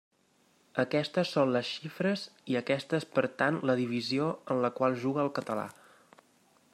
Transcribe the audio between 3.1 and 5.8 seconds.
per tant la divisió en la qual juga el català.